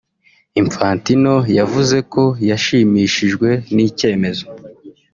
Infantino 0.61 1.35
yavuze 1.57 1.97
ko 2.13 2.23
yashimishijwe 2.49 3.49
n'icyemezo 3.73 4.45